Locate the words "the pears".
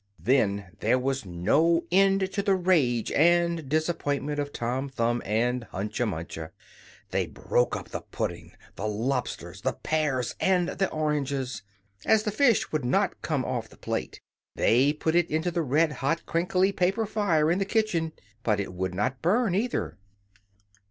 9.61-10.33